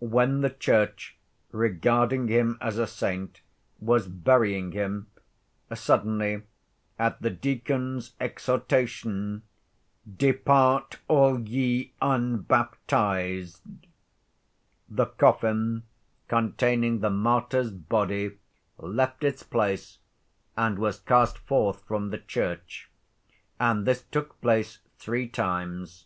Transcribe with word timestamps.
When 0.00 0.42
the 0.42 0.50
Church, 0.50 1.16
regarding 1.50 2.28
him 2.28 2.58
as 2.60 2.76
a 2.76 2.86
saint, 2.86 3.40
was 3.80 4.06
burying 4.06 4.72
him, 4.72 5.06
suddenly, 5.74 6.42
at 6.98 7.22
the 7.22 7.30
deacon's 7.30 8.12
exhortation, 8.20 9.44
"Depart 10.14 10.98
all 11.08 11.40
ye 11.40 11.94
unbaptized," 12.02 13.62
the 14.90 15.06
coffin 15.06 15.84
containing 16.28 17.00
the 17.00 17.08
martyr's 17.08 17.70
body 17.70 18.32
left 18.76 19.24
its 19.24 19.42
place 19.42 20.00
and 20.54 20.78
was 20.78 21.00
cast 21.00 21.38
forth 21.38 21.82
from 21.86 22.10
the 22.10 22.18
church, 22.18 22.90
and 23.58 23.86
this 23.86 24.02
took 24.02 24.38
place 24.42 24.80
three 24.98 25.26
times. 25.28 26.04